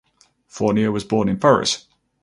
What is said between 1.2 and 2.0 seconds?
in Paris.